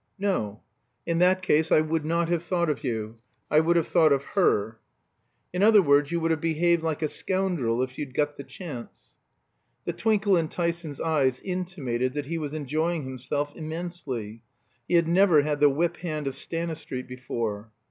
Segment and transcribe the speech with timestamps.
[0.17, 0.61] "No.
[1.05, 3.19] In that case I would not have thought of you.
[3.51, 4.79] I would have thought of her."
[5.53, 9.11] "In other words, you would have behaved like a scoundrel if you'd got the chance."
[9.85, 14.41] The twinkle in Tyson's eyes intimated that he was enjoying himself immensely.
[14.87, 17.69] He had never had the whip hand of Stanistreet before.